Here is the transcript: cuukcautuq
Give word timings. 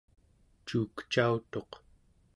cuukcautuq 0.65 1.71